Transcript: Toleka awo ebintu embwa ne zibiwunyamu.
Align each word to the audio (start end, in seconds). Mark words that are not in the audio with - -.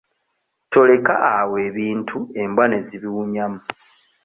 Toleka 0.71 1.13
awo 1.35 1.55
ebintu 1.67 2.17
embwa 2.43 2.65
ne 2.67 2.79
zibiwunyamu. 2.87 3.59